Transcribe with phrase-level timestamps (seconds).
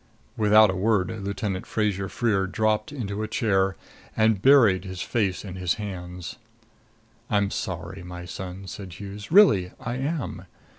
[0.35, 3.75] Without a word Lieutenant Fraser Freer dropped into a chair
[4.17, 6.37] and buried his face in his hands.
[7.29, 9.31] "I'm sorry, my son," said Hughes.
[9.31, 10.47] "Really, I am.